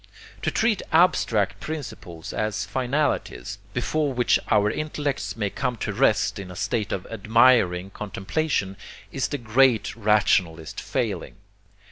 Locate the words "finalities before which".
2.65-4.39